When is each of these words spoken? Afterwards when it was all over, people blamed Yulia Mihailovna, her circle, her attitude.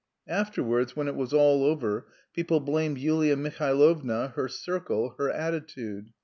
Afterwards 0.27 0.95
when 0.95 1.07
it 1.07 1.15
was 1.15 1.31
all 1.31 1.63
over, 1.63 2.07
people 2.33 2.59
blamed 2.59 2.97
Yulia 2.97 3.35
Mihailovna, 3.37 4.29
her 4.33 4.47
circle, 4.47 5.13
her 5.19 5.29
attitude. 5.29 6.09